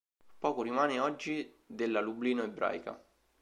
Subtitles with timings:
[0.39, 2.99] Poco rimane oggi della Lublino ebraica.